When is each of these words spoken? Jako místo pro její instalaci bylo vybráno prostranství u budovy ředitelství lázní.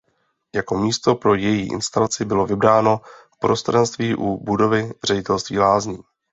Jako 0.55 0.75
místo 0.77 1.15
pro 1.15 1.35
její 1.35 1.69
instalaci 1.71 2.25
bylo 2.25 2.45
vybráno 2.45 3.01
prostranství 3.41 4.15
u 4.15 4.43
budovy 4.43 4.91
ředitelství 5.03 5.59
lázní. 5.59 5.97